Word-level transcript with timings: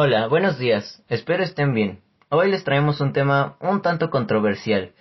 Hola, 0.00 0.28
buenos 0.28 0.60
días. 0.60 1.02
Espero 1.08 1.42
estén 1.42 1.74
bien. 1.74 1.98
Hoy 2.28 2.52
les 2.52 2.62
traemos 2.62 3.00
un 3.00 3.12
tema 3.12 3.56
un 3.58 3.82
tanto 3.82 4.10
controversial, 4.10 4.92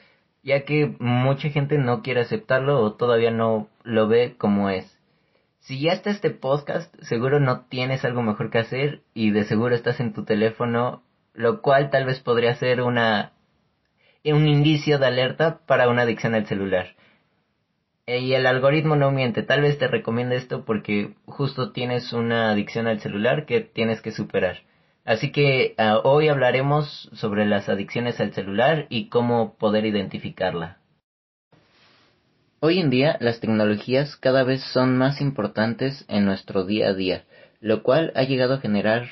ya 0.42 0.66
que 0.66 0.96
mucha 0.98 1.50
gente 1.50 1.78
no 1.78 2.02
quiere 2.02 2.22
aceptarlo 2.22 2.82
o 2.82 2.94
todavía 2.96 3.30
no 3.30 3.70
lo 3.84 4.08
ve 4.08 4.34
como 4.40 4.72
es. 4.72 4.98
Si 5.60 5.80
ya 5.80 5.92
está 5.92 6.10
este 6.10 6.32
podcast, 6.32 6.92
seguro 7.04 7.40
no 7.40 7.68
tienes 7.68 8.04
algo 8.06 8.24
mejor 8.24 8.50
que 8.50 8.58
hacer 8.58 9.04
y 9.14 9.30
de 9.30 9.44
seguro 9.44 9.76
estás 9.76 10.00
en 10.00 10.14
tu 10.14 10.26
teléfono, 10.26 11.04
lo 11.36 11.62
cual 11.62 11.92
tal 11.92 12.06
vez 12.06 12.20
podría 12.20 12.56
ser 12.56 12.82
una 12.82 13.34
un 14.26 14.48
indicio 14.48 14.98
de 14.98 15.06
alerta 15.06 15.60
para 15.68 15.90
una 15.90 16.02
adicción 16.02 16.34
al 16.34 16.48
celular. 16.48 16.96
Eh, 18.08 18.18
y 18.18 18.34
el 18.34 18.48
algoritmo 18.48 18.96
no 18.96 19.12
miente, 19.12 19.44
tal 19.44 19.62
vez 19.62 19.78
te 19.78 19.88
recomiende 19.88 20.38
esto 20.38 20.66
porque 20.66 21.14
justo 21.28 21.72
tienes 21.72 22.14
una 22.14 22.50
adicción 22.50 22.88
al 22.88 23.00
celular 23.00 23.46
que 23.46 23.62
tienes 23.62 24.02
que 24.02 24.10
superar. 24.12 24.66
Así 25.08 25.32
que 25.32 25.74
ah, 25.78 26.02
hoy 26.04 26.28
hablaremos 26.28 27.10
sobre 27.14 27.46
las 27.46 27.70
adicciones 27.70 28.20
al 28.20 28.34
celular 28.34 28.88
y 28.90 29.08
cómo 29.08 29.56
poder 29.56 29.86
identificarla. 29.86 30.80
Hoy 32.60 32.80
en 32.80 32.90
día 32.90 33.16
las 33.22 33.40
tecnologías 33.40 34.18
cada 34.18 34.44
vez 34.44 34.62
son 34.74 34.98
más 34.98 35.22
importantes 35.22 36.04
en 36.10 36.26
nuestro 36.26 36.66
día 36.66 36.90
a 36.90 36.94
día, 36.94 37.24
lo 37.62 37.84
cual 37.84 38.12
ha 38.16 38.24
llegado 38.24 38.56
a 38.56 38.60
generar 38.60 39.08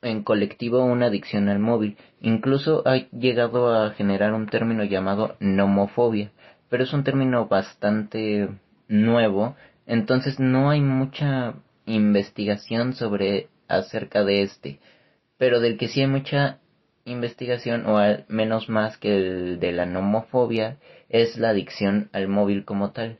en 0.00 0.22
colectivo 0.22 0.82
una 0.82 1.06
adicción 1.08 1.50
al 1.50 1.58
móvil. 1.58 1.98
Incluso 2.22 2.82
ha 2.88 2.96
llegado 3.10 3.74
a 3.74 3.90
generar 3.90 4.32
un 4.32 4.46
término 4.46 4.82
llamado 4.82 5.36
nomofobia, 5.40 6.30
pero 6.70 6.84
es 6.84 6.92
un 6.94 7.04
término 7.04 7.48
bastante 7.48 8.48
nuevo, 8.88 9.56
entonces 9.86 10.40
no 10.40 10.70
hay 10.70 10.80
mucha 10.80 11.52
investigación 11.84 12.94
sobre 12.94 13.48
acerca 13.68 14.24
de 14.24 14.40
este, 14.40 14.78
pero 15.42 15.58
del 15.58 15.76
que 15.76 15.88
sí 15.88 16.00
hay 16.00 16.06
mucha 16.06 16.60
investigación, 17.04 17.84
o 17.86 17.98
al 17.98 18.26
menos 18.28 18.68
más 18.68 18.96
que 18.96 19.16
el 19.16 19.58
de 19.58 19.72
la 19.72 19.86
nomofobia, 19.86 20.76
es 21.08 21.36
la 21.36 21.48
adicción 21.48 22.10
al 22.12 22.28
móvil 22.28 22.64
como 22.64 22.92
tal. 22.92 23.18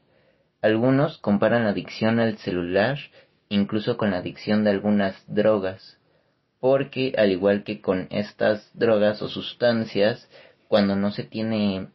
Algunos 0.61 1.19
comparan 1.19 1.65
la 1.65 1.71
adicción 1.71 2.21
al 2.21 2.39
celular 2.39 2.97
incluso 3.49 3.97
con 3.97 4.13
la 4.13 4.19
adicción 4.19 4.63
de 4.63 4.71
algunas 4.71 5.21
drogas, 5.27 5.99
porque 6.61 7.13
al 7.19 7.33
igual 7.33 7.65
que 7.65 7.81
con 7.81 8.07
estas 8.11 8.71
drogas 8.73 9.21
o 9.21 9.29
sustancias, 9.29 10.31
cuando 10.69 10.95
no 10.95 11.11
se 11.11 11.25
tiene 11.25 11.89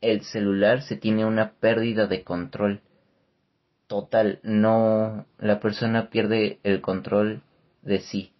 el 0.00 0.22
celular 0.22 0.82
se 0.82 0.94
tiene 0.94 1.24
una 1.24 1.50
pérdida 1.54 2.06
de 2.06 2.22
control 2.22 2.80
total, 3.88 4.38
no 4.44 5.26
la 5.40 5.58
persona 5.58 6.10
pierde 6.10 6.60
el 6.62 6.80
control 6.80 7.42
de 7.82 7.98
sí 7.98 8.33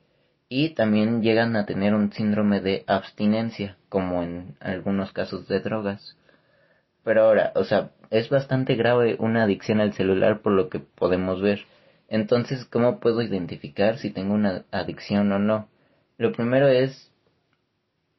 y 0.48 0.70
también 0.70 1.22
llegan 1.22 1.56
a 1.56 1.66
tener 1.66 1.94
un 1.94 2.12
síndrome 2.12 2.60
de 2.60 2.84
abstinencia, 2.86 3.76
como 3.88 4.22
en 4.22 4.56
algunos 4.60 5.12
casos 5.12 5.48
de 5.48 5.60
drogas. 5.60 6.16
Pero 7.02 7.24
ahora, 7.24 7.52
o 7.54 7.64
sea, 7.64 7.90
es 8.10 8.28
bastante 8.28 8.74
grave 8.74 9.16
una 9.18 9.44
adicción 9.44 9.80
al 9.80 9.92
celular 9.92 10.40
por 10.40 10.52
lo 10.52 10.68
que 10.68 10.80
podemos 10.80 11.42
ver. 11.42 11.60
Entonces, 12.08 12.64
¿cómo 12.64 13.00
puedo 13.00 13.22
identificar 13.22 13.98
si 13.98 14.10
tengo 14.10 14.34
una 14.34 14.64
adicción 14.70 15.32
o 15.32 15.38
no? 15.38 15.68
Lo 16.18 16.32
primero 16.32 16.68
es 16.68 17.10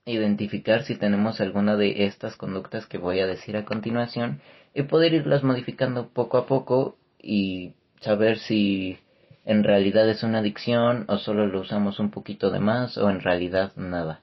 identificar 0.05 0.83
si 0.83 0.95
tenemos 0.95 1.41
alguna 1.41 1.75
de 1.75 2.05
estas 2.05 2.35
conductas 2.35 2.85
que 2.85 2.97
voy 2.97 3.19
a 3.19 3.27
decir 3.27 3.57
a 3.57 3.65
continuación 3.65 4.41
y 4.73 4.83
poder 4.83 5.13
irlas 5.13 5.43
modificando 5.43 6.09
poco 6.09 6.37
a 6.37 6.45
poco 6.45 6.97
y 7.19 7.73
saber 8.01 8.37
si 8.37 8.99
en 9.45 9.63
realidad 9.63 10.09
es 10.09 10.23
una 10.23 10.39
adicción 10.39 11.05
o 11.07 11.17
solo 11.17 11.47
lo 11.47 11.61
usamos 11.61 11.99
un 11.99 12.11
poquito 12.11 12.51
de 12.51 12.59
más 12.59 12.97
o 12.97 13.09
en 13.09 13.21
realidad 13.21 13.71
nada. 13.75 14.21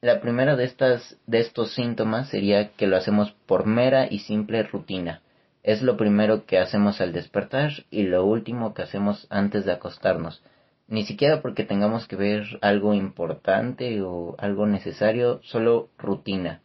La 0.00 0.20
primera 0.20 0.56
de 0.56 0.64
estas 0.64 1.16
de 1.26 1.40
estos 1.40 1.72
síntomas 1.72 2.28
sería 2.28 2.72
que 2.72 2.86
lo 2.86 2.96
hacemos 2.96 3.32
por 3.46 3.64
mera 3.64 4.06
y 4.10 4.18
simple 4.18 4.62
rutina. 4.64 5.22
Es 5.62 5.80
lo 5.80 5.96
primero 5.96 6.44
que 6.44 6.58
hacemos 6.58 7.00
al 7.00 7.12
despertar 7.12 7.72
y 7.90 8.02
lo 8.02 8.26
último 8.26 8.74
que 8.74 8.82
hacemos 8.82 9.26
antes 9.30 9.64
de 9.64 9.72
acostarnos 9.72 10.42
ni 10.86 11.04
siquiera 11.04 11.40
porque 11.40 11.64
tengamos 11.64 12.06
que 12.06 12.16
ver 12.16 12.44
algo 12.60 12.94
importante 12.94 14.02
o 14.02 14.34
algo 14.38 14.66
necesario, 14.66 15.40
solo 15.42 15.88
rutina. 15.98 16.60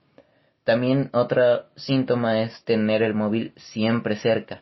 También 0.63 1.09
otro 1.13 1.65
síntoma 1.75 2.41
es 2.41 2.63
tener 2.63 3.01
el 3.01 3.13
móvil 3.13 3.53
siempre 3.55 4.17
cerca, 4.17 4.61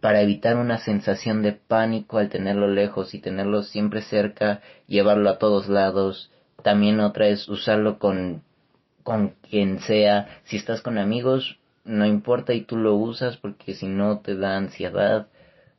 para 0.00 0.20
evitar 0.20 0.56
una 0.56 0.78
sensación 0.78 1.42
de 1.42 1.52
pánico 1.52 2.18
al 2.18 2.28
tenerlo 2.28 2.68
lejos 2.68 3.14
y 3.14 3.20
tenerlo 3.20 3.62
siempre 3.62 4.02
cerca, 4.02 4.60
llevarlo 4.86 5.30
a 5.30 5.38
todos 5.38 5.68
lados. 5.68 6.30
También 6.62 7.00
otra 7.00 7.28
es 7.28 7.48
usarlo 7.48 7.98
con, 7.98 8.42
con 9.02 9.34
quien 9.48 9.80
sea. 9.80 10.28
Si 10.44 10.56
estás 10.56 10.82
con 10.82 10.98
amigos, 10.98 11.58
no 11.84 12.04
importa 12.04 12.52
y 12.52 12.62
tú 12.62 12.76
lo 12.76 12.96
usas 12.96 13.38
porque 13.38 13.74
si 13.74 13.86
no 13.86 14.18
te 14.18 14.36
da 14.36 14.58
ansiedad 14.58 15.28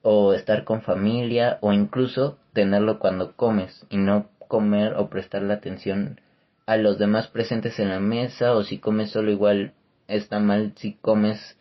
o 0.01 0.33
estar 0.33 0.63
con 0.63 0.81
familia 0.81 1.59
o 1.61 1.71
incluso 1.71 2.39
tenerlo 2.53 2.97
cuando 2.97 3.35
comes 3.35 3.85
y 3.89 3.97
no 3.97 4.29
comer 4.47 4.95
o 4.95 5.09
prestarle 5.09 5.53
atención 5.53 6.19
a 6.65 6.77
los 6.77 6.97
demás 6.97 7.27
presentes 7.27 7.79
en 7.79 7.89
la 7.89 7.99
mesa 7.99 8.53
o 8.53 8.63
si 8.63 8.79
comes 8.79 9.11
solo 9.11 9.31
igual 9.31 9.73
está 10.07 10.39
mal 10.39 10.73
si 10.77 10.93
comes 10.93 11.57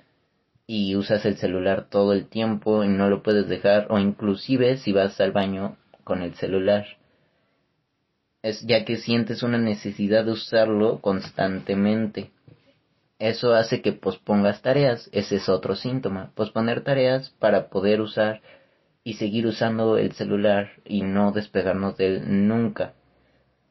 y 0.66 0.96
usas 0.96 1.24
el 1.24 1.36
celular 1.36 1.86
todo 1.88 2.12
el 2.12 2.26
tiempo 2.28 2.82
y 2.82 2.88
no 2.88 3.08
lo 3.08 3.22
puedes 3.22 3.48
dejar 3.48 3.86
o 3.90 3.98
inclusive 3.98 4.78
si 4.78 4.92
vas 4.92 5.20
al 5.20 5.32
baño 5.32 5.76
con 6.02 6.22
el 6.22 6.34
celular. 6.34 6.86
Es 8.42 8.62
ya 8.62 8.84
que 8.84 8.96
sientes 8.96 9.42
una 9.42 9.58
necesidad 9.58 10.24
de 10.24 10.32
usarlo 10.32 11.00
constantemente. 11.00 12.30
Eso 13.18 13.54
hace 13.54 13.80
que 13.80 13.92
pospongas 13.92 14.60
tareas, 14.60 15.08
ese 15.12 15.36
es 15.36 15.48
otro 15.48 15.74
síntoma, 15.74 16.32
posponer 16.34 16.82
tareas 16.82 17.30
para 17.38 17.68
poder 17.70 18.00
usar 18.00 18.42
y 19.04 19.14
seguir 19.14 19.46
usando 19.46 19.96
el 19.96 20.12
celular 20.12 20.70
y 20.84 21.02
no 21.02 21.32
despegarnos 21.32 21.96
de 21.96 22.06
él 22.08 22.48
nunca. 22.48 22.94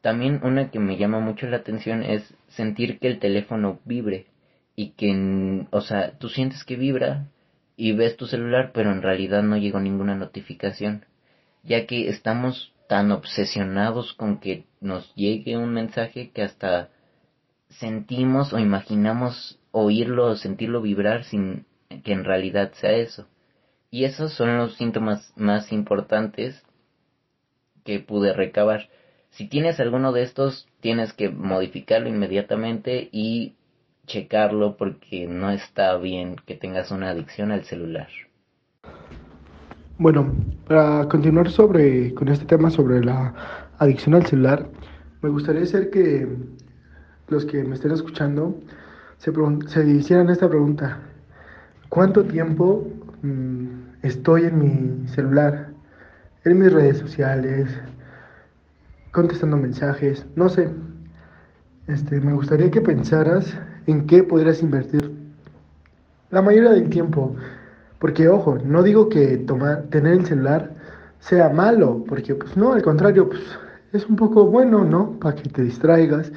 También 0.00 0.40
una 0.42 0.70
que 0.70 0.78
me 0.78 0.96
llama 0.96 1.20
mucho 1.20 1.46
la 1.46 1.58
atención 1.58 2.02
es 2.02 2.34
sentir 2.48 2.98
que 2.98 3.08
el 3.08 3.18
teléfono 3.18 3.80
vibre 3.84 4.26
y 4.76 4.90
que, 4.90 5.66
o 5.70 5.80
sea, 5.80 6.18
tú 6.18 6.28
sientes 6.28 6.62
que 6.62 6.76
vibra 6.76 7.28
y 7.76 7.92
ves 7.92 8.16
tu 8.16 8.26
celular, 8.26 8.70
pero 8.72 8.92
en 8.92 9.02
realidad 9.02 9.42
no 9.42 9.56
llegó 9.56 9.80
ninguna 9.80 10.14
notificación, 10.14 11.06
ya 11.64 11.86
que 11.86 12.08
estamos 12.08 12.74
tan 12.86 13.10
obsesionados 13.10 14.12
con 14.12 14.38
que 14.38 14.64
nos 14.80 15.12
llegue 15.14 15.56
un 15.56 15.72
mensaje 15.72 16.30
que 16.30 16.42
hasta 16.42 16.90
sentimos 17.68 18.52
o 18.52 18.58
imaginamos 18.58 19.58
oírlo 19.72 20.26
o 20.26 20.36
sentirlo 20.36 20.82
vibrar 20.82 21.24
sin 21.24 21.66
que 22.04 22.12
en 22.12 22.24
realidad 22.24 22.72
sea 22.74 22.92
eso. 22.92 23.26
Y 23.90 24.04
esos 24.04 24.34
son 24.34 24.58
los 24.58 24.76
síntomas 24.76 25.32
más 25.36 25.72
importantes 25.72 26.62
que 27.84 28.00
pude 28.00 28.32
recabar. 28.32 28.88
Si 29.30 29.48
tienes 29.48 29.80
alguno 29.80 30.12
de 30.12 30.22
estos, 30.22 30.68
tienes 30.80 31.12
que 31.12 31.30
modificarlo 31.30 32.08
inmediatamente 32.08 33.08
y 33.12 33.54
checarlo 34.06 34.76
porque 34.76 35.26
no 35.26 35.50
está 35.50 35.96
bien 35.96 36.36
que 36.46 36.54
tengas 36.54 36.90
una 36.90 37.10
adicción 37.10 37.50
al 37.50 37.64
celular. 37.64 38.08
Bueno, 39.98 40.32
para 40.68 41.08
continuar 41.08 41.50
sobre 41.50 42.14
con 42.14 42.28
este 42.28 42.44
tema 42.44 42.70
sobre 42.70 43.04
la 43.04 43.34
adicción 43.78 44.14
al 44.14 44.26
celular, 44.26 44.68
me 45.22 45.30
gustaría 45.30 45.62
decir 45.62 45.90
que 45.90 46.28
los 47.28 47.44
que 47.46 47.64
me 47.64 47.74
estén 47.74 47.92
escuchando 47.92 48.60
se, 49.18 49.32
se 49.68 49.88
hicieran 49.88 50.30
esta 50.30 50.48
pregunta. 50.48 51.00
¿Cuánto 51.88 52.24
tiempo 52.24 52.86
mm, 53.22 53.66
estoy 54.02 54.44
en 54.44 54.58
mi 54.58 55.08
celular, 55.08 55.70
en 56.44 56.58
mis 56.58 56.72
redes 56.72 56.98
sociales, 56.98 57.68
contestando 59.12 59.56
mensajes? 59.56 60.26
No 60.36 60.48
sé. 60.48 60.68
Este, 61.86 62.20
me 62.20 62.32
gustaría 62.32 62.70
que 62.70 62.80
pensaras 62.80 63.56
en 63.86 64.06
qué 64.06 64.22
podrías 64.22 64.62
invertir 64.62 65.12
la 66.30 66.42
mayoría 66.42 66.70
del 66.70 66.88
tiempo. 66.90 67.34
Porque, 67.98 68.28
ojo, 68.28 68.58
no 68.64 68.82
digo 68.82 69.08
que 69.08 69.38
tomar, 69.38 69.84
tener 69.84 70.12
el 70.12 70.26
celular 70.26 70.74
sea 71.20 71.48
malo, 71.48 72.04
porque 72.06 72.34
pues 72.34 72.56
no, 72.56 72.72
al 72.74 72.82
contrario, 72.82 73.28
pues 73.28 73.42
es 73.92 74.06
un 74.06 74.16
poco 74.16 74.46
bueno, 74.46 74.84
¿no? 74.84 75.18
Para 75.18 75.34
que 75.34 75.48
te 75.48 75.62
distraigas, 75.62 76.30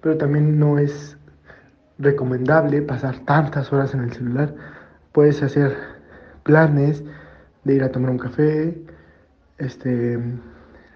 pero 0.00 0.16
también 0.16 0.58
no 0.58 0.78
es 0.78 1.16
recomendable 1.98 2.82
pasar 2.82 3.18
tantas 3.24 3.72
horas 3.72 3.92
en 3.94 4.00
el 4.00 4.12
celular. 4.12 4.54
Puedes 5.12 5.42
hacer 5.42 5.76
planes 6.44 7.02
de 7.64 7.74
ir 7.74 7.82
a 7.82 7.90
tomar 7.90 8.10
un 8.10 8.18
café, 8.18 8.80
este, 9.58 10.18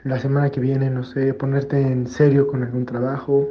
la 0.05 0.19
semana 0.19 0.51
que 0.51 0.61
viene, 0.61 0.89
no 0.91 1.05
sé, 1.05 1.35
ponerte 1.35 1.81
en 1.81 2.07
serio 2.07 2.47
con 2.47 2.63
algún 2.63 2.87
trabajo, 2.87 3.49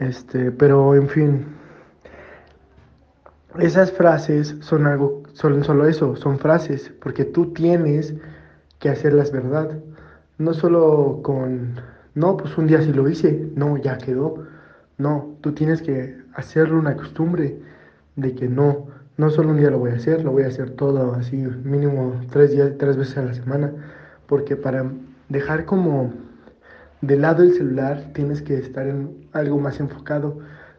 este, 0.00 0.50
pero 0.50 0.94
en 0.94 1.08
fin, 1.08 1.46
esas 3.58 3.92
frases 3.92 4.56
son 4.60 4.86
algo, 4.86 5.22
son 5.34 5.62
solo 5.62 5.86
eso, 5.86 6.16
son 6.16 6.38
frases, 6.38 6.92
porque 7.02 7.24
tú 7.24 7.52
tienes 7.52 8.14
que 8.78 8.88
hacerlas 8.88 9.30
verdad. 9.30 9.78
no 10.38 10.54
solo 10.54 11.20
con, 11.22 11.74
no, 12.14 12.36
pues 12.36 12.56
un 12.58 12.66
día 12.66 12.80
sí 12.82 12.92
lo 12.92 13.08
hice, 13.08 13.50
no, 13.54 13.76
ya 13.76 13.98
quedó. 13.98 14.46
No, 14.98 15.36
tú 15.42 15.52
tienes 15.52 15.82
que 15.82 16.16
hacerlo 16.34 16.78
una 16.78 16.96
costumbre 16.96 17.58
de 18.16 18.34
que 18.34 18.48
no, 18.48 18.86
no 19.18 19.30
solo 19.30 19.50
un 19.50 19.58
día 19.58 19.70
lo 19.70 19.78
voy 19.78 19.90
a 19.90 19.96
hacer, 19.96 20.24
lo 20.24 20.32
voy 20.32 20.44
a 20.44 20.48
hacer 20.48 20.70
todo 20.70 21.14
así, 21.14 21.36
mínimo 21.36 22.20
tres 22.30 22.52
días, 22.52 22.72
tres 22.78 22.96
veces 22.96 23.18
a 23.18 23.22
la 23.22 23.34
semana, 23.34 23.72
porque 24.26 24.56
para 24.56 24.90
dejar 25.28 25.66
como 25.66 26.12
de 27.00 27.16
lado 27.16 27.42
el 27.42 27.54
celular 27.54 28.10
tienes 28.14 28.42
que 28.42 28.58
estar 28.58 28.86
en 28.86 29.28
algo 29.32 29.58
más 29.58 29.80
enfocado. 29.80 30.38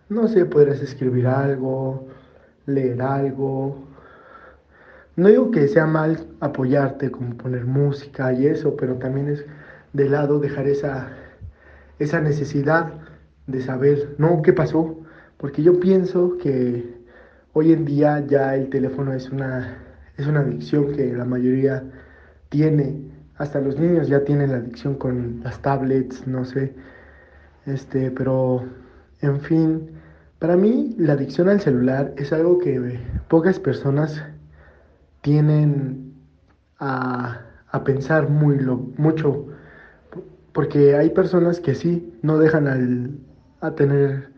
No 0.10 0.28
sé, 0.28 0.46
podrías 0.46 0.82
escribir 0.82 1.28
algo, 1.28 2.08
leer 2.66 3.02
algo. 3.02 3.88
No 5.16 5.28
digo 5.28 5.52
que 5.52 5.68
sea 5.68 5.86
mal 5.88 6.28
apoyarte, 6.40 7.12
como 7.12 7.36
poner 7.38 7.66
música 7.66 8.34
y 8.34 8.48
eso, 8.48 8.76
pero 8.76 8.96
también 8.96 9.30
es 9.30 9.46
de 9.94 10.10
lado 10.10 10.40
dejar 10.40 10.68
esa, 10.68 11.10
esa 12.00 12.22
necesidad 12.22 12.94
de 13.48 13.62
saber, 13.62 14.16
no, 14.18 14.42
¿qué 14.42 14.54
pasó? 14.54 14.98
Porque 15.38 15.64
yo 15.64 15.80
pienso 15.80 16.38
que 16.38 17.02
hoy 17.54 17.74
en 17.74 17.86
día 17.86 18.24
ya 18.26 18.56
el 18.56 18.70
teléfono 18.70 19.14
es 19.14 19.30
una, 19.30 19.78
es 20.18 20.28
una 20.28 20.42
adicción 20.42 20.94
que 20.94 21.14
la 21.14 21.26
mayoría 21.26 21.84
tiene. 22.50 23.11
Hasta 23.38 23.60
los 23.60 23.78
niños 23.80 24.08
ya 24.08 24.24
tienen 24.24 24.52
la 24.52 24.58
adicción 24.58 24.96
con 24.96 25.42
las 25.44 25.62
tablets, 25.62 26.28
no 26.28 26.46
sé. 26.46 26.74
Este, 27.66 28.12
pero, 28.12 28.64
en 29.22 29.40
fin, 29.42 29.92
para 30.40 30.56
mí 30.56 30.96
la 30.98 31.14
adicción 31.14 31.50
al 31.50 31.62
celular 31.62 32.14
es 32.18 32.34
algo 32.34 32.58
que 32.60 33.00
pocas 33.30 33.60
personas 33.60 34.24
tienen 35.22 36.14
a, 36.80 37.42
a 37.72 37.84
pensar 37.84 38.30
muy 38.30 38.58
lo, 38.60 38.78
mucho. 38.98 39.48
Porque 40.54 40.96
hay 40.96 41.10
personas 41.12 41.60
que 41.60 41.76
sí, 41.76 42.14
no 42.22 42.38
dejan 42.38 42.68
al, 42.68 43.12
a 43.62 43.72
tener, 43.76 44.30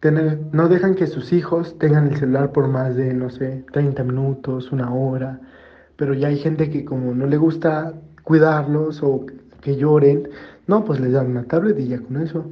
tener, 0.00 0.38
no 0.52 0.68
dejan 0.68 0.94
que 0.94 1.06
sus 1.06 1.32
hijos 1.32 1.78
tengan 1.78 2.08
el 2.08 2.16
celular 2.16 2.52
por 2.52 2.68
más 2.68 2.94
de, 2.94 3.12
no 3.14 3.30
sé, 3.30 3.64
30 3.72 4.04
minutos, 4.04 4.70
una 4.70 4.92
hora, 4.94 5.40
pero 5.96 6.14
ya 6.14 6.28
hay 6.28 6.38
gente 6.38 6.70
que 6.70 6.84
como 6.84 7.14
no 7.14 7.26
le 7.26 7.36
gusta 7.36 7.94
cuidarlos 8.22 9.02
o 9.02 9.26
que 9.60 9.76
lloren, 9.76 10.28
no, 10.66 10.84
pues 10.84 11.00
les 11.00 11.12
dan 11.12 11.30
una 11.30 11.44
tablet 11.44 11.76
con 12.06 12.22
eso. 12.22 12.44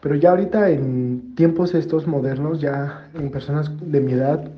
Pero 0.00 0.14
ya 0.14 0.30
ahorita 0.30 0.70
en 0.70 1.34
tiempos 1.34 1.74
estos 1.74 2.06
modernos, 2.06 2.60
ya 2.60 3.08
en 3.14 3.30
personas 3.30 3.70
de 3.80 4.00
mi 4.00 4.12
edad, 4.12 4.50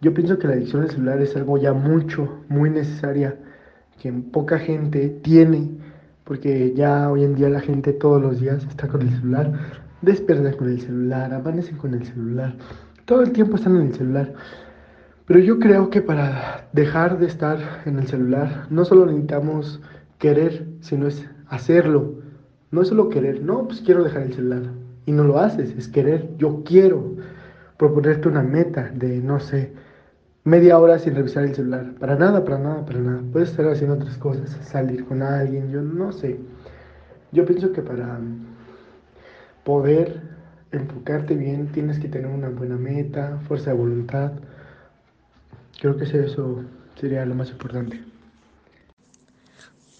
yo 0.00 0.12
pienso 0.14 0.38
que 0.38 0.48
la 0.48 0.54
adicción 0.54 0.82
al 0.82 0.90
celular 0.90 1.20
es 1.20 1.36
algo 1.36 1.58
ya 1.58 1.72
mucho, 1.72 2.40
muy 2.48 2.70
necesaria, 2.70 3.36
que 4.00 4.12
poca 4.12 4.58
gente 4.58 5.08
tiene 5.22 5.80
porque 6.30 6.72
ya 6.76 7.10
hoy 7.10 7.24
en 7.24 7.34
día 7.34 7.48
la 7.48 7.58
gente 7.58 7.92
todos 7.92 8.22
los 8.22 8.38
días 8.38 8.64
está 8.64 8.86
con 8.86 9.02
el 9.02 9.10
celular, 9.10 9.52
despiertan 10.00 10.52
con 10.52 10.68
el 10.68 10.80
celular, 10.80 11.34
amanecen 11.34 11.76
con 11.76 11.92
el 11.92 12.06
celular, 12.06 12.54
todo 13.04 13.22
el 13.22 13.32
tiempo 13.32 13.56
están 13.56 13.74
en 13.74 13.88
el 13.88 13.94
celular. 13.94 14.32
Pero 15.30 15.38
yo 15.38 15.60
creo 15.60 15.90
que 15.90 16.02
para 16.02 16.66
dejar 16.72 17.20
de 17.20 17.26
estar 17.26 17.60
en 17.86 18.00
el 18.00 18.08
celular, 18.08 18.66
no 18.68 18.84
solo 18.84 19.06
necesitamos 19.06 19.80
querer, 20.18 20.66
sino 20.80 21.06
es 21.06 21.24
hacerlo. 21.46 22.14
No 22.72 22.82
es 22.82 22.88
solo 22.88 23.10
querer, 23.10 23.40
no, 23.40 23.68
pues 23.68 23.80
quiero 23.80 24.02
dejar 24.02 24.22
el 24.22 24.34
celular. 24.34 24.62
Y 25.06 25.12
no 25.12 25.22
lo 25.22 25.38
haces, 25.38 25.70
es 25.78 25.86
querer, 25.86 26.30
yo 26.36 26.64
quiero 26.64 27.14
proponerte 27.76 28.26
una 28.26 28.42
meta 28.42 28.90
de, 28.92 29.20
no 29.20 29.38
sé, 29.38 29.72
media 30.42 30.76
hora 30.80 30.98
sin 30.98 31.14
revisar 31.14 31.44
el 31.44 31.54
celular. 31.54 31.94
Para 32.00 32.16
nada, 32.16 32.42
para 32.42 32.58
nada, 32.58 32.84
para 32.84 32.98
nada. 32.98 33.22
Puedes 33.30 33.50
estar 33.50 33.68
haciendo 33.68 33.94
otras 33.94 34.18
cosas, 34.18 34.50
salir 34.64 35.04
con 35.04 35.22
alguien, 35.22 35.70
yo 35.70 35.80
no 35.80 36.10
sé. 36.10 36.40
Yo 37.30 37.46
pienso 37.46 37.70
que 37.72 37.82
para 37.82 38.18
poder 39.62 40.22
enfocarte 40.72 41.36
bien 41.36 41.68
tienes 41.68 42.00
que 42.00 42.08
tener 42.08 42.26
una 42.26 42.48
buena 42.48 42.76
meta, 42.76 43.38
fuerza 43.46 43.70
de 43.70 43.76
voluntad. 43.76 44.32
Creo 45.80 45.96
que 45.96 46.04
eso 46.04 46.62
sería 47.00 47.24
lo 47.24 47.34
más 47.34 47.48
importante. 47.48 48.04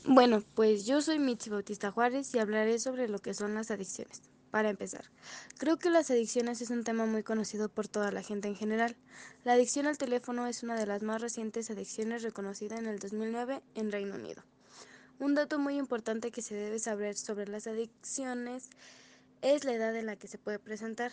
Bueno, 0.05 0.43
pues 0.55 0.85
yo 0.85 1.01
soy 1.01 1.19
Mitzi 1.19 1.49
Bautista 1.49 1.91
Juárez 1.91 2.35
y 2.35 2.39
hablaré 2.39 2.79
sobre 2.79 3.09
lo 3.09 3.19
que 3.19 3.33
son 3.33 3.55
las 3.55 3.71
adicciones. 3.71 4.21
Para 4.51 4.69
empezar, 4.69 5.05
creo 5.57 5.79
que 5.79 5.91
las 5.91 6.11
adicciones 6.11 6.61
es 6.61 6.71
un 6.71 6.85
tema 6.85 7.07
muy 7.07 7.23
conocido 7.23 7.69
por 7.69 7.89
toda 7.89 8.11
la 8.11 8.23
gente 8.23 8.49
en 8.49 8.57
general. 8.57 8.97
La 9.45 9.53
adicción 9.53 9.87
al 9.87 9.97
teléfono 9.97 10.47
es 10.49 10.63
una 10.63 10.77
de 10.77 10.87
las 10.87 11.03
más 11.03 11.23
recientes 11.23 11.71
adicciones 11.71 12.23
reconocida 12.23 12.77
en 12.77 12.87
el 12.87 12.99
2009 12.99 13.63
en 13.77 13.93
Reino 13.93 14.17
Unido. 14.17 14.43
Un 15.19 15.35
dato 15.35 15.59
muy 15.59 15.79
importante 15.79 16.31
que 16.31 16.43
se 16.43 16.57
debe 16.57 16.79
saber 16.79 17.17
sobre 17.17 17.47
las 17.47 17.67
adicciones 17.67 18.69
es 19.41 19.65
la 19.65 19.73
edad 19.73 19.97
en 19.97 20.07
la 20.07 20.17
que 20.17 20.29
se 20.29 20.37
puede 20.37 20.59
presentar. 20.59 21.13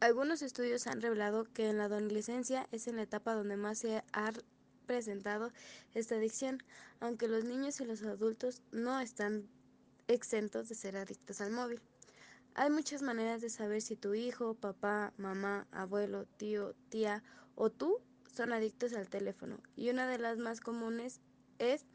Algunos 0.00 0.42
estudios 0.42 0.86
han 0.86 1.00
revelado 1.00 1.44
que 1.52 1.68
en 1.68 1.78
la 1.78 1.84
adolescencia 1.84 2.68
es 2.70 2.86
en 2.86 2.96
la 2.96 3.02
etapa 3.02 3.34
donde 3.34 3.56
más 3.56 3.78
se 3.78 4.04
ha 4.12 4.32
presentado 4.86 5.52
esta 5.92 6.14
adicción, 6.14 6.62
aunque 7.00 7.26
los 7.26 7.44
niños 7.44 7.80
y 7.80 7.84
los 7.84 8.02
adultos 8.04 8.62
no 8.70 9.00
están 9.00 9.48
exentos 10.06 10.68
de 10.68 10.76
ser 10.76 10.96
adictos 10.96 11.40
al 11.40 11.50
móvil. 11.50 11.80
Hay 12.54 12.70
muchas 12.70 13.02
maneras 13.02 13.40
de 13.40 13.50
saber 13.50 13.82
si 13.82 13.96
tu 13.96 14.14
hijo, 14.14 14.54
papá, 14.54 15.12
mamá, 15.16 15.66
abuelo, 15.72 16.26
tío, 16.36 16.74
tía 16.90 17.24
o 17.56 17.70
tú 17.70 17.98
son 18.32 18.52
adictos 18.52 18.92
al 18.92 19.08
teléfono 19.08 19.58
y 19.74 19.90
una 19.90 20.06
de 20.06 20.18
las 20.18 20.38
más 20.38 20.60
comunes 20.60 21.20
es 21.58 21.86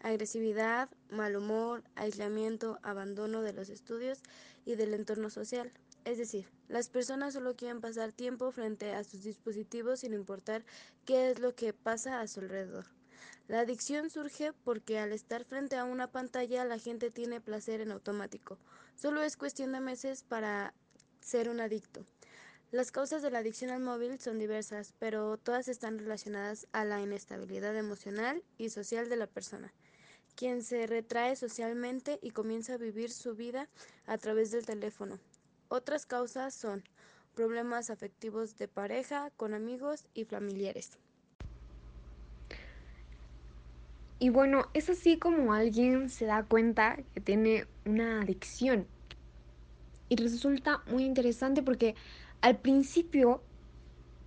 agresividad, 0.00 0.90
mal 1.08 1.36
humor, 1.36 1.82
aislamiento, 1.94 2.78
abandono 2.82 3.40
de 3.40 3.54
los 3.54 3.70
estudios 3.70 4.20
y 4.66 4.74
del 4.74 4.92
entorno 4.92 5.30
social. 5.30 5.72
Es 6.06 6.18
decir, 6.18 6.48
las 6.68 6.88
personas 6.88 7.34
solo 7.34 7.56
quieren 7.56 7.80
pasar 7.80 8.12
tiempo 8.12 8.52
frente 8.52 8.94
a 8.94 9.02
sus 9.02 9.24
dispositivos 9.24 10.00
sin 10.00 10.14
importar 10.14 10.64
qué 11.04 11.30
es 11.30 11.40
lo 11.40 11.56
que 11.56 11.72
pasa 11.72 12.20
a 12.20 12.28
su 12.28 12.38
alrededor. 12.38 12.86
La 13.48 13.58
adicción 13.58 14.08
surge 14.08 14.52
porque 14.52 15.00
al 15.00 15.10
estar 15.10 15.44
frente 15.44 15.74
a 15.74 15.82
una 15.82 16.12
pantalla 16.12 16.64
la 16.64 16.78
gente 16.78 17.10
tiene 17.10 17.40
placer 17.40 17.80
en 17.80 17.90
automático. 17.90 18.56
Solo 18.94 19.20
es 19.20 19.36
cuestión 19.36 19.72
de 19.72 19.80
meses 19.80 20.22
para 20.22 20.74
ser 21.20 21.48
un 21.48 21.58
adicto. 21.58 22.06
Las 22.70 22.92
causas 22.92 23.20
de 23.20 23.32
la 23.32 23.38
adicción 23.38 23.72
al 23.72 23.80
móvil 23.80 24.20
son 24.20 24.38
diversas, 24.38 24.94
pero 25.00 25.38
todas 25.38 25.66
están 25.66 25.98
relacionadas 25.98 26.68
a 26.70 26.84
la 26.84 27.00
inestabilidad 27.00 27.76
emocional 27.76 28.44
y 28.58 28.70
social 28.70 29.08
de 29.08 29.16
la 29.16 29.26
persona, 29.26 29.74
quien 30.36 30.62
se 30.62 30.86
retrae 30.86 31.34
socialmente 31.34 32.20
y 32.22 32.30
comienza 32.30 32.74
a 32.74 32.78
vivir 32.78 33.10
su 33.10 33.34
vida 33.34 33.68
a 34.06 34.18
través 34.18 34.52
del 34.52 34.64
teléfono. 34.64 35.18
Otras 35.68 36.06
causas 36.06 36.54
son 36.54 36.84
problemas 37.34 37.90
afectivos 37.90 38.56
de 38.56 38.68
pareja, 38.68 39.30
con 39.36 39.52
amigos 39.54 40.06
y 40.14 40.24
familiares. 40.24 40.98
Y 44.18 44.30
bueno, 44.30 44.66
es 44.72 44.88
así 44.88 45.18
como 45.18 45.52
alguien 45.52 46.08
se 46.08 46.24
da 46.24 46.42
cuenta 46.42 46.96
que 47.14 47.20
tiene 47.20 47.66
una 47.84 48.22
adicción. 48.22 48.86
Y 50.08 50.16
resulta 50.16 50.82
muy 50.86 51.04
interesante 51.04 51.62
porque 51.62 51.94
al 52.40 52.56
principio 52.56 53.42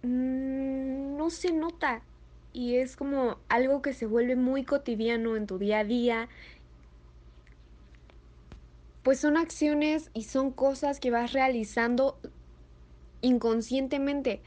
mmm, 0.04 1.18
no 1.18 1.30
se 1.30 1.52
nota 1.52 2.04
y 2.54 2.76
es 2.76 2.96
como 2.96 3.38
algo 3.48 3.82
que 3.82 3.94
se 3.94 4.06
vuelve 4.06 4.36
muy 4.36 4.64
cotidiano 4.64 5.36
en 5.36 5.48
tu 5.48 5.58
día 5.58 5.80
a 5.80 5.84
día. 5.84 6.30
Pues 9.04 9.20
son 9.20 9.38
acciones 9.38 10.10
y 10.14 10.24
son 10.24 10.52
cosas 10.52 11.00
que 11.00 11.12
vas 11.12 11.34
realizando 11.34 12.20
inconscientemente. 13.22 14.42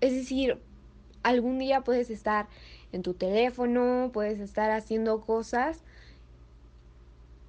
Es 0.00 0.12
decir, 0.12 0.58
algún 1.22 1.58
día 1.58 1.82
puedes 1.82 2.10
estar 2.10 2.48
en 2.92 3.02
tu 3.02 3.14
teléfono, 3.14 4.10
puedes 4.12 4.40
estar 4.40 4.70
haciendo 4.70 5.20
cosas 5.20 5.82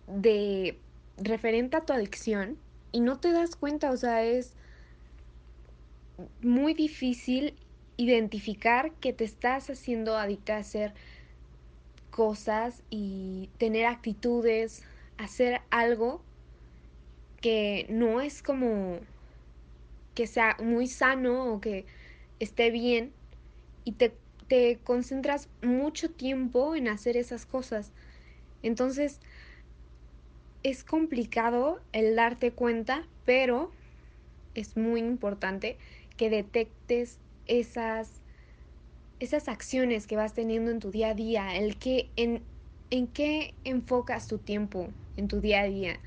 de 0.08 0.78
referente 1.18 1.78
a 1.78 1.86
tu 1.86 1.94
adicción 1.94 2.58
y 2.92 3.00
no 3.00 3.20
te 3.20 3.32
das 3.32 3.56
cuenta, 3.56 3.92
o 3.92 3.98
sea, 3.98 4.24
es 4.24 4.56
muy 6.42 6.74
difícil 6.74 7.56
identificar 7.98 8.94
que 8.96 9.14
te 9.14 9.24
estás 9.24 9.70
haciendo 9.70 10.18
adicta 10.18 10.56
a 10.56 10.60
hacer 10.60 10.94
cosas 12.10 12.84
y 12.90 13.50
tener 13.58 13.86
actitudes, 13.86 14.84
hacer 15.22 15.62
algo 15.70 16.22
que 17.42 17.86
no 17.90 18.22
es 18.22 18.42
como 18.42 19.00
que 20.16 20.28
sea 20.28 20.58
muy 20.62 20.88
sano 20.88 21.54
o 21.54 21.62
que 21.62 21.86
esté 22.40 22.72
bien 22.72 23.12
y 23.86 23.94
te 23.94 24.14
te 24.48 24.80
concentras 24.84 25.48
mucho 25.62 26.10
tiempo 26.10 26.76
en 26.76 26.90
hacer 26.90 27.16
esas 27.16 27.46
cosas. 27.46 27.94
Entonces, 28.64 29.22
es 30.62 30.84
complicado 30.84 31.80
el 31.94 32.18
darte 32.18 32.52
cuenta, 32.52 33.08
pero 33.24 33.72
es 34.54 34.76
muy 34.76 35.00
importante 35.00 35.78
que 36.18 36.30
detectes 36.30 37.18
esas, 37.48 38.12
esas 39.22 39.48
acciones 39.48 40.06
que 40.06 40.18
vas 40.18 40.34
teniendo 40.34 40.70
en 40.70 40.82
tu 40.82 40.92
día 40.92 41.12
a 41.12 41.14
día, 41.14 41.56
el 41.56 41.78
que 41.78 42.10
en 42.18 42.42
¿En 42.92 43.08
qué 43.08 43.54
enfocas 43.64 44.28
tu 44.28 44.38
tiempo 44.38 44.90
en 45.16 45.28
tu 45.28 45.42
día 45.42 45.62
a 45.62 45.66
día? 45.66 46.02